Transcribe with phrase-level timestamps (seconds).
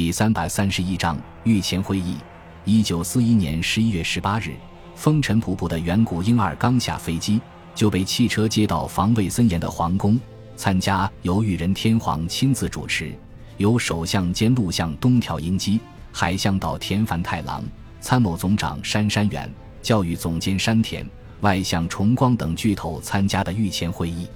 [0.00, 1.14] 第三百三十一章
[1.44, 2.16] 御前会议。
[2.64, 4.54] 一九四一年十一月十八日，
[4.94, 7.38] 风尘仆仆的远古婴儿刚下飞机，
[7.74, 10.18] 就被汽车接到防卫森严的皇宫，
[10.56, 13.14] 参加由裕仁天皇亲自主持、
[13.58, 15.78] 由首相兼陆相东条英机、
[16.10, 17.62] 海相岛田繁太郎、
[18.00, 21.06] 参谋总长山山原、教育总监山田、
[21.42, 24.26] 外相重光等巨头参加的御前会议。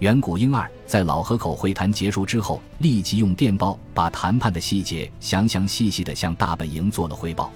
[0.00, 7.50] 远古英二在老河口会谈结束之后，立即用电报把谈判的细节详详细细地向大本营做了汇报。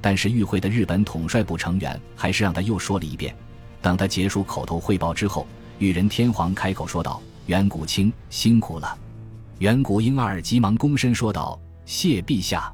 [0.00, 3.34] 但是与会的日本统帅部成员还是让他又说了一遍。
[3.82, 5.46] 等他结束口头汇报之后，
[5.78, 8.96] 裕仁天皇开口说道：“远古卿辛苦了。”
[9.58, 12.72] 远古英二急忙躬身说道：“谢陛下。”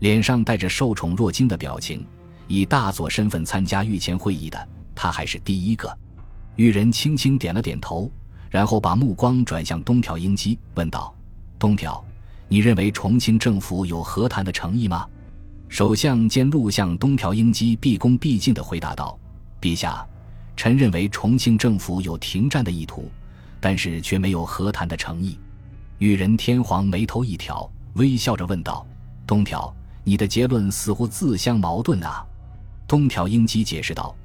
[0.00, 2.04] 脸上带着受宠若惊的表情。
[2.48, 5.96] 以大佐身份参加御前会议的他还是第一个。
[6.56, 8.10] 裕仁轻轻点了点头。
[8.50, 11.14] 然后把目光转向东条英机，问道
[11.58, 12.02] ：“东条，
[12.48, 15.06] 你认为重庆政府有和谈的诚意吗？”
[15.68, 19.18] 首相兼陆相东条英机毕恭毕敬地回答道
[19.60, 20.06] ：“陛下，
[20.56, 23.10] 臣认为重庆政府有停战的意图，
[23.60, 25.38] 但是却没有和谈的诚意。”
[25.98, 28.86] 裕仁天皇眉头一挑，微笑着问道
[29.26, 29.74] ：“东条，
[30.04, 32.24] 你的结论似乎自相矛盾啊？”
[32.88, 34.16] 东条英机解释道。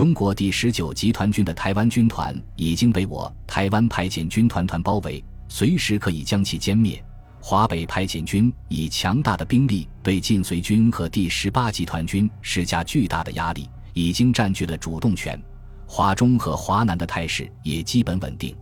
[0.00, 7.04] 中国第十九集团军的台湾军团已经被我台湾派遣军团团包围，随时可以将其歼灭。
[7.38, 15.38] 华北派遣军以强大的兵力对晋绥军和第十八集团军施加巨大的压力，已经占据了主动权。
[15.86, 18.56] 华中和华南的态势也基本稳定。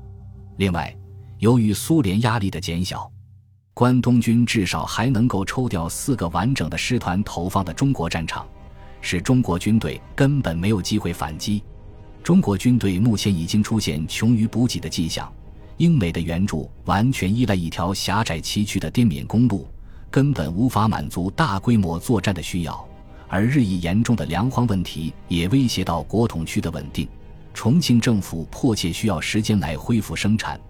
[0.57, 0.93] 另外，
[1.39, 3.09] 由于苏联压力的减小，
[3.75, 8.45] 关东军至少还能够抽调四个完整的师团投放的中国战场。
[9.01, 11.63] 使中国军队根本没有机会反击。
[12.23, 15.33] 中国军队目前已经出现穷于补给的迹象，
[15.77, 19.67] 英美的援助完全依赖一条狭窄崎岖的滇缅公路，
[20.11, 22.87] 根本无法满足大规模作战的需要。
[23.29, 27.07] 而日益严重的粮荒问题也威胁到国统区的稳定。
[27.55, 30.61] 重庆政府迫切需要时间来恢复生产，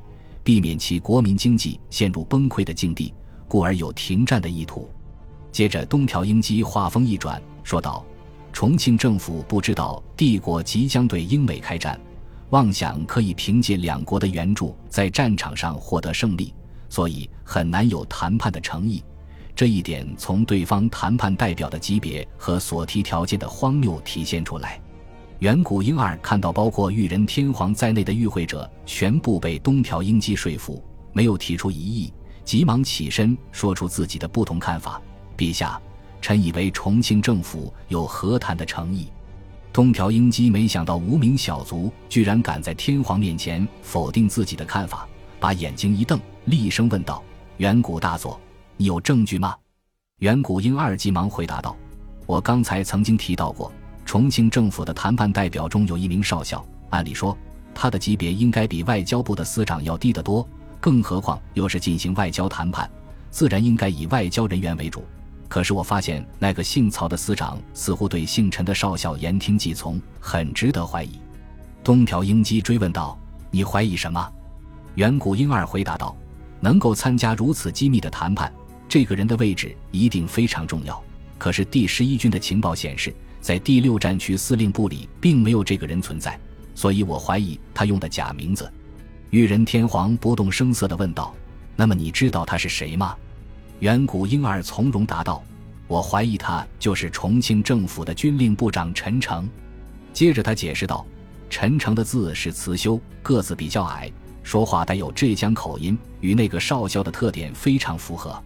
[0.42, 3.12] 避免其国民经济陷入崩溃的境地，
[3.46, 4.88] 故而有停战的意图。
[5.52, 8.04] 接着，东条英机话锋一转，说道。
[8.52, 11.98] 重庆政府不知道帝国即将对英美开战，
[12.50, 16.52] 妄想可以凭借两国的援助在战场上获得胜利，
[16.88, 19.02] 所以很难有谈判的诚意。
[19.54, 24.80] 这一点从对方谈判代表的级别和所提条件的荒谬体现出来。
[25.40, 30.82] 远古婴儿看到包括裕仁天皇在内的与会者全部被东条英机说服，
[31.12, 32.12] 没有提出异议，
[32.44, 35.00] 急忙起身说出自己的不同看法
[35.36, 35.80] ：“陛下。”
[36.20, 39.08] 臣以为重庆政府有和谈的诚意。
[39.72, 45.06] 东条英机没想到无名小卒居然敢在天皇面前否定自己的看法，
[45.38, 47.22] 把眼睛一瞪，厉声问道
[47.58, 48.40] ：“远古大佐，
[48.76, 49.54] 你有证据吗？”
[50.20, 51.76] 远古英二急忙回答道
[52.26, 53.70] ：“我刚才曾经提到过，
[54.04, 57.36] 重庆政府的谈判代表中有一名少校，按理说
[57.72, 60.48] 他的级别应该比外交部的司长要低得多，
[60.80, 62.90] 更何况又是进行外交谈判，
[63.30, 65.04] 自然应该以外交人员为主。”
[65.48, 71.18] 可是我发现那个姓曹的司长似乎对姓陈的少校言听计从，很值得怀疑。
[71.82, 73.18] 东条英机追问道
[73.50, 74.32] ：“你怀疑什么？”
[74.96, 76.14] 远古婴儿回答道
[76.60, 78.52] ：“能够参加如此机密的谈判，
[78.88, 81.02] 这个人的位置一定非常重要。
[81.38, 86.38] 可是第十一军的情报显示，在第六战区司令部里并没有这个人存在，
[86.74, 88.70] 所以我怀疑他用的假名字。”
[89.30, 91.34] 裕仁天皇不动声色地问道
[91.74, 93.16] ：“那么你知道他是谁吗？”
[93.80, 95.40] 远古婴儿从容答道
[95.86, 99.48] ：“我怀疑他就是重庆政府的军令部长陈诚。”
[100.12, 101.06] 接着他解释道
[101.48, 104.10] ：“陈诚的字是慈修，个子比较矮，
[104.42, 108.36] 说话带有浙江口音，与那个少校的特点非常符合。”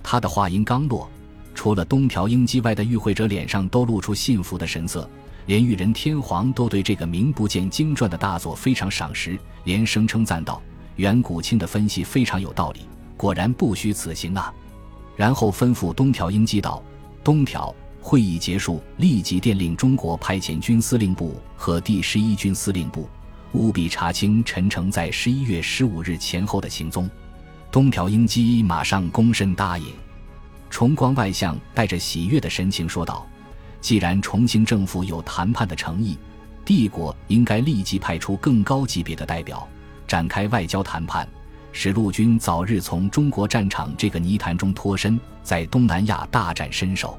[0.00, 1.10] 他的话音刚落，
[1.56, 5.10] 除了东条英机外的与会者脸上都露出信服的神色，
[5.46, 10.62] 连裕仁天皇都对这个名不见经传的大作非常赏识，连声称赞道
[10.96, 12.82] ：“远古清的分析非常有道理，
[13.16, 14.54] 果然不虚此行啊！”
[15.18, 16.80] 然后吩咐东条英机道
[17.24, 23.10] ：“东条，会议结束，立即电令中国派遣军司令部和第十一军司令部，
[23.50, 27.10] 务必查清陈诚在十一月十五日前后的行踪。”
[27.68, 29.86] 东条英机马上躬身答应。
[30.70, 33.26] 重光外相带着喜悦的神情说道
[33.82, 36.16] ：“既然重庆政府有谈判的诚意，
[36.64, 39.66] 帝国应该立即派出更高级别的代表，
[40.06, 41.28] 展开外交谈判。”
[41.80, 47.16] 使陆军早日从中国战场这个泥潭中脱身，在东南亚大展身手。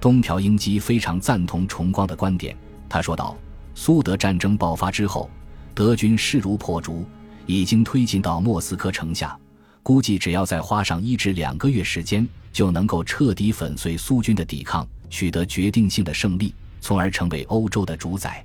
[0.00, 2.56] 东条英机非常赞同重光的观点，
[2.88, 3.36] 他说道
[3.74, 5.28] ：“苏德战争爆发之后，
[5.74, 7.04] 德军势如破竹，
[7.44, 9.36] 已经推进到莫斯科城下，
[9.82, 18.44] 估计只要再花上一至两个月时间，就能够彻底粉碎苏军的抵抗，取得决定性的胜利，从而成为欧洲的主宰。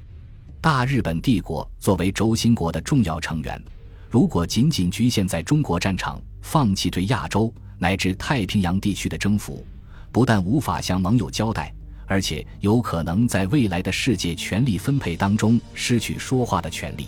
[0.60, 3.64] 大日本帝国作为轴心国的重要成员，
[4.14, 9.66] 如果仅仅局限在中国战场，放弃对亚洲乃至太平洋地区的征服，
[10.12, 11.74] 不但无法向盟友交代，
[12.06, 17.08] 而且有可能在未来的世界权力分配当中失去说话的权利。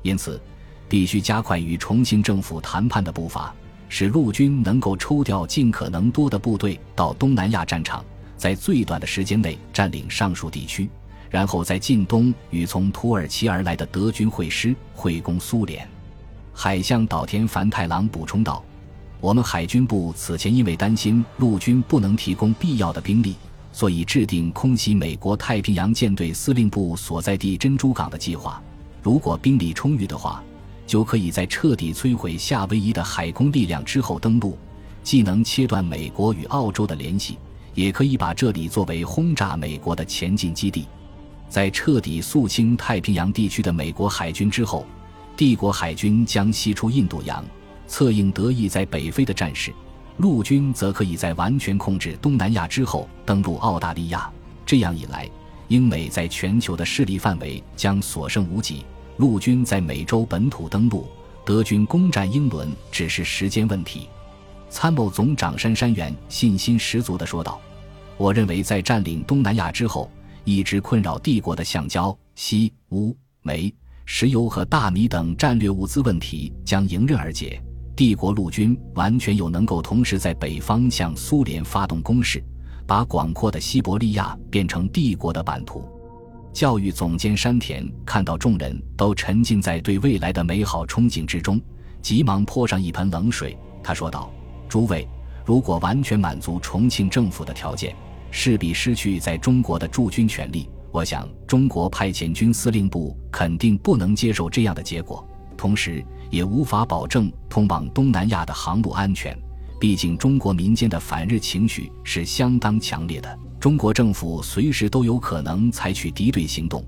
[0.00, 0.40] 因此，
[0.88, 3.54] 必须加快与重庆政府谈判的步伐，
[3.90, 8.02] 使陆军能够抽调尽可能多的部队到东南亚战场，
[8.38, 10.88] 在最短的时间内占领上述地区。
[11.28, 15.86] 然后在近东与从土耳其而来的德军会师，会攻苏联。
[16.52, 18.62] 海相岛田繁太郎补充道
[19.20, 23.34] ：“我们海军部此前因为担心陆军不能提供必要的兵力，
[23.72, 28.62] 所以制定空袭美国太平洋舰队司令部所在地珍珠港的计划。
[29.02, 30.42] 如果兵力充裕的话，
[30.86, 34.58] 就可以在彻底摧毁夏威夷的海空力量之后登陆，
[35.02, 37.38] 既能切断美国与澳洲的联系，
[37.74, 40.86] 也可以把这里作为轰炸美国的前进基地。”
[41.48, 44.86] 在彻底肃清太平洋地区的美国海军之后，
[45.40, 47.42] 帝国海军将西出印度洋，
[47.86, 49.72] 策应德意在北非的战士；
[50.18, 54.30] 陆军则可以在完全控制东南亚之后登陆澳大利亚。
[54.66, 55.26] 这样一来，
[55.68, 58.84] 英美在全球的势力范围将所剩无几。
[59.16, 61.08] 陆军在美洲本土登陆，
[61.42, 64.10] 德军攻占英伦只是时间问题。
[64.68, 67.58] 参谋总长杉山元信心十足地说道
[68.18, 70.10] ：“我认为，在占领东南亚之后。”
[70.44, 73.72] 一直困扰帝国的橡胶、锡、钨、煤、
[74.12, 77.62] 石油和大米等战略物资问题将迎刃而解。
[77.94, 82.42] 帝国陆军完全有能够同时在北方向苏联发动攻势，
[82.88, 85.88] 把广阔的西伯利亚变成帝国的版图。
[86.52, 91.60] 教育总监山田看到众人都沉浸在对未来的美好憧憬之中，
[92.02, 93.56] 急忙泼上一盆冷水。
[93.80, 94.28] 他说道
[94.68, 95.06] ：“诸位，
[95.46, 97.94] 如果完全满足重庆政府的条件。”
[98.32, 100.68] 势必失去在中国的驻军权利。
[100.92, 105.24] 我想，中国派遣军司令部肯定不能接受这样的结果，
[105.56, 109.36] 同时也无法保证通往东南亚的航路安全。
[109.78, 116.84] 毕竟，中国民间的反日情绪是相当强烈的，中国政府随时都有可能采取敌对行动。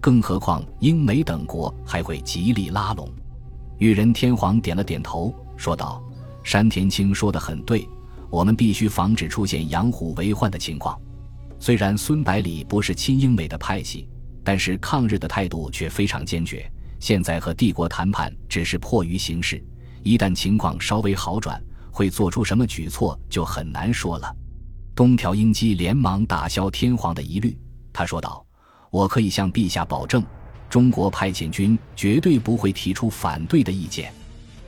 [0.00, 3.08] 更何况，英美等国还会极力拉拢。
[3.78, 6.02] 裕仁天皇点了点头，说道
[6.44, 7.88] ：“山田清说的很对。”
[8.28, 10.98] 我们必须防止出现养虎为患的情况。
[11.58, 14.08] 虽然孙百里不是亲英美的派系，
[14.44, 16.70] 但是抗日的态度却非常坚决。
[17.00, 19.62] 现在和帝国谈判只是迫于形势，
[20.02, 24.34] 一旦情况稍微好转，会做出什么举措就很难说了。
[24.94, 27.58] 东条英机连忙打消天皇的疑虑，
[27.92, 28.44] 他说道
[28.90, 30.24] ：“我可以向陛下保证，
[30.70, 34.12] 中国派遣军绝对不会提出反对的意见。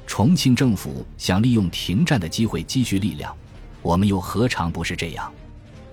[0.06, 3.34] 重庆政府想利用停战的机会积蓄力量。”
[3.81, 5.32] 我们又何尝不是这样？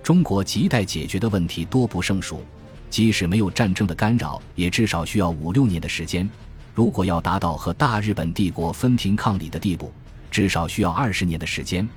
[0.06, 2.40] 中国亟待解决的问题多不胜数，
[2.88, 6.30] 即使没有战争的干扰，也至少需要五六年的时间。
[6.76, 9.92] 如果要达到和大日本帝国分庭抗礼的地步，
[10.30, 11.88] 至少需要二十年的时间。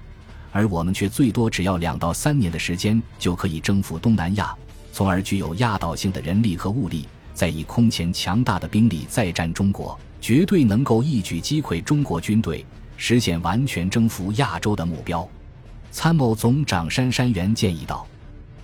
[0.51, 4.55] 而我们却最多只要两到三年的时间就可以征服东南亚，
[4.91, 12.65] 从而具有压倒性的人力和物力，再以空前强大的兵力再战中国，绝对能够一举击溃中国军队，
[12.97, 15.29] 实现完全征服亚洲的目标。
[15.91, 18.05] 参谋总长杉山元建议道：“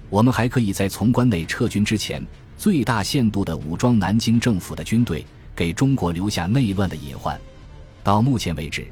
[0.09, 2.25] 我们还可以在从关内撤军之前，
[2.57, 7.39] 最大限度地武装南京政府的军队，给中国留下内乱的隐患。
[8.03, 8.87] 到目前为止，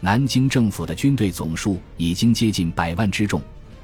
[0.00, 3.40] 南京政府的军队总数已经接近百万之众，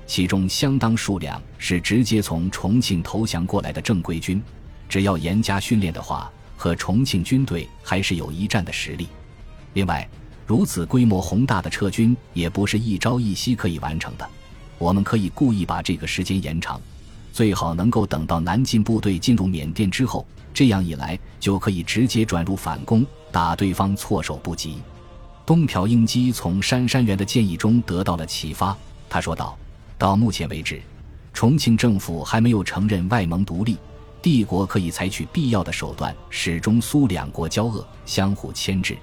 [0.06, 4.42] 其中相当数量是直接从重庆投降过来的正规军。
[4.88, 9.06] 只要严加训练的话，和重庆军队还是有一战的实力。
[9.74, 10.06] 另外。”
[10.52, 14.28] 如此规模宏大的撤军也不是一朝一夕可以完成的，
[14.76, 16.78] 我们可以故意把这个时间延长，
[17.32, 24.76] 最好能够等到南进部队进入缅甸之后，这样一来就可以直接转入反攻，打对方措手不及。
[25.46, 28.76] 东条英机从杉山元的建议中得到了启发，
[29.08, 29.56] 他说道
[29.96, 30.82] ：“到目前为止，
[31.32, 33.78] 重庆政府还没有承认外蒙独立，
[34.20, 38.98] 帝国可以采取必要的手段，使中苏两国交恶，相互牵制。”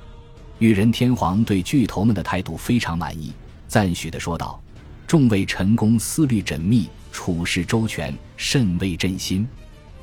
[0.59, 3.31] 裕仁天皇对巨头们的态度非常满意，
[3.69, 4.61] 赞许地说道
[5.07, 9.47] ：“众位臣工思虑缜密，处事周全，甚为朕心。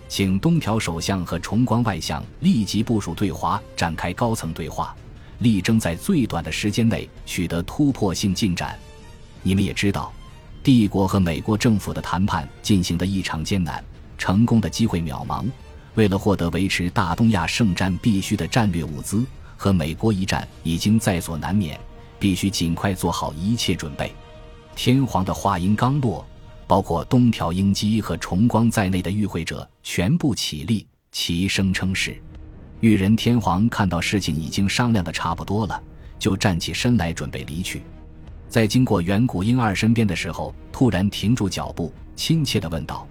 [0.08, 4.96] 请东条首相和重光外相立即部署对华，展开高层对话，
[5.40, 8.78] 力争在最短的时间内取得突破性进展。
[9.42, 10.10] 你们也知道，
[10.62, 13.84] 帝国和美国政府的谈判进行的异常艰难，
[14.16, 15.44] 成功的机会渺茫。
[15.96, 19.22] 为了获得维持大东亚圣战必须的战略物资。”
[19.56, 21.78] 和美国一战已经在所难免，
[22.18, 24.12] 必须尽快做好一切准备。
[24.74, 26.24] 天皇的话音刚落，
[26.66, 32.20] 包括东条英机和重光在内的与会者全部起立，齐声称是。
[32.80, 35.82] 裕仁天皇看到事情已经商量的差不多了，
[36.18, 37.82] 就站起身来准备离去。
[38.48, 43.08] 在经过远古婴儿身边的时候，突然停住脚步，亲切地问道：“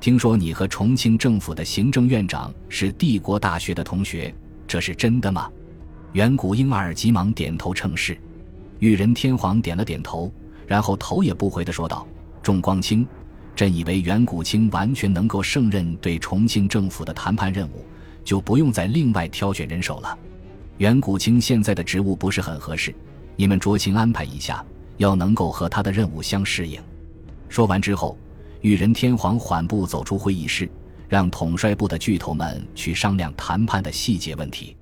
[0.00, 4.32] 听说你和重庆政府的行政院长是帝国大学的同学，
[4.68, 5.50] 这是真的吗？”
[6.12, 8.18] 远古婴儿急忙点头称是。
[8.78, 10.32] 裕仁天皇点了点头，
[10.66, 12.06] 然后头也不回地说道
[12.42, 13.06] ：“重光卿，
[13.54, 17.84] 朕以为远古清完全能够胜任对重庆政府的谈判任务，
[18.24, 20.18] 就不用再另外挑选人手了。
[20.78, 22.94] 远古清现在的职务不是很合适，
[23.36, 24.64] 你们酌情安排一下。”
[24.98, 26.82] 要能够和他的任务相适应。
[27.48, 28.18] 说完之后，
[28.62, 30.68] 裕仁天皇缓步走出会议室，
[31.08, 34.76] 让统帅部的巨头们去商量谈判的细节问题。